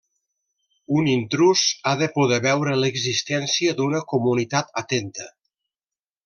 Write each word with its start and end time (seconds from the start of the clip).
Un 1.01 1.09
intrús 1.11 1.65
ha 1.89 1.93
de 1.99 2.07
poder 2.15 2.39
veure 2.45 2.73
l'existència 2.85 3.77
d'una 3.81 4.03
comunitat 4.15 4.75
atenta. 4.83 5.29